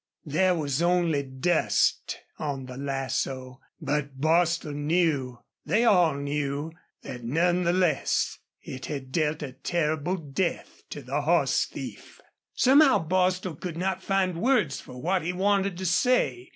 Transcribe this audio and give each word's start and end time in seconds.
There 0.25 0.55
was 0.55 0.81
only 0.81 1.21
dust 1.21 2.17
on 2.39 2.65
the 2.65 2.75
lasso. 2.75 3.59
But 3.79 4.19
Bostil 4.19 4.71
knew 4.73 5.37
they 5.63 5.85
all 5.85 6.15
knew 6.15 6.71
that 7.03 7.23
none 7.23 7.65
the 7.65 7.71
less 7.71 8.39
it 8.63 8.87
had 8.87 9.11
dealt 9.11 9.43
a 9.43 9.51
terrible 9.51 10.15
death 10.17 10.81
to 10.89 11.03
the 11.03 11.21
horse 11.21 11.65
thief. 11.65 12.19
Somehow 12.55 12.97
Bostil 13.07 13.53
could 13.53 13.77
not 13.77 14.01
find 14.01 14.41
words 14.41 14.81
for 14.81 14.99
what 14.99 15.21
he 15.21 15.33
wanted 15.33 15.77
to 15.77 15.85
say. 15.85 16.49